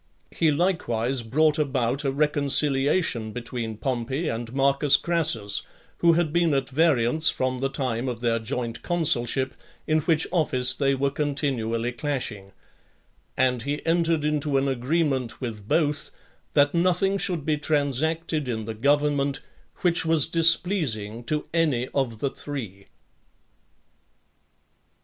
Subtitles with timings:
[0.31, 5.61] He likewise brought about a reconciliation between Pompey and Marcus Crassus,
[5.99, 9.53] who had been at variance from (13) the time of their joint consulship,
[9.85, 12.51] in which office they were continually clashing;
[13.37, 16.09] and he entered into an agreement with both,
[16.55, 19.41] that nothing should be transacted in the government,
[19.81, 22.87] which was displeasing to any of the three.